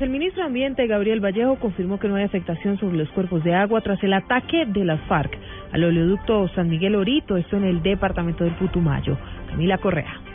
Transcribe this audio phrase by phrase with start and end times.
[0.00, 3.52] El ministro de Ambiente, Gabriel Vallejo, confirmó que no hay afectación sobre los cuerpos de
[3.52, 5.36] agua tras el ataque de las FARC
[5.72, 9.18] al oleoducto San Miguel Orito, esto en el departamento del Putumayo.
[9.50, 10.27] Camila Correa.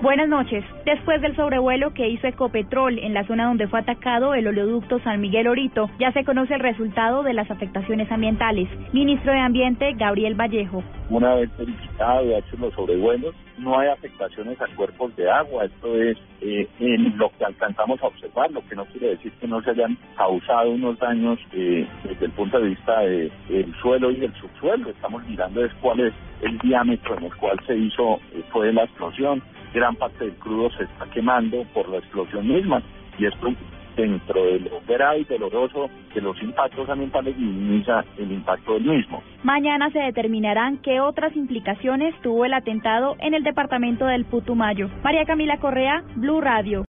[0.00, 0.64] Buenas noches.
[0.84, 5.20] Después del sobrevuelo que hizo Ecopetrol en la zona donde fue atacado el oleoducto San
[5.20, 8.68] Miguel Orito, ya se conoce el resultado de las afectaciones ambientales.
[8.92, 10.84] Ministro de Ambiente, Gabriel Vallejo.
[11.10, 15.64] Una vez verificado y hecho los sobrevuelos, no hay afectaciones a cuerpos de agua.
[15.64, 19.48] Esto es eh, en lo que alcanzamos a observar, lo que no quiere decir que
[19.48, 24.16] no se hayan causado unos daños eh, desde el punto de vista del suelo y
[24.16, 24.90] del subsuelo.
[24.90, 28.84] Estamos mirando es cuál es el diámetro en el cual se hizo, eh, fue la
[28.84, 29.42] explosión
[29.88, 32.82] gran parte del crudo se está quemando por la explosión misma
[33.18, 33.48] y esto
[33.96, 39.22] dentro de lo grave y doloroso de los impactos ambientales minimiza el impacto del mismo.
[39.42, 44.90] Mañana se determinarán qué otras implicaciones tuvo el atentado en el departamento del Putumayo.
[45.02, 46.86] María Camila Correa, Blue Radio.